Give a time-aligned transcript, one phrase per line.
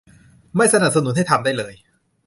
[0.55, 1.73] ไม่สนับสนุนให้ทำได้เลย